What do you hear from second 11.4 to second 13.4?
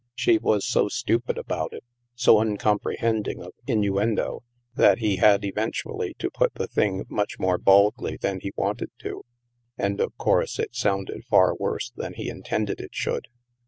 worse than he intended it should.